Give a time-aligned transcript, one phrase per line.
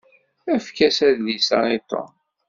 [0.55, 2.11] Efk-as adlis-a i Tom.